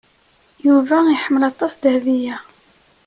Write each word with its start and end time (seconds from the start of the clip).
Yuba 0.65 0.97
iḥemmel 1.13 1.43
aṭas 1.51 1.73
Dahbiya. 1.81 2.37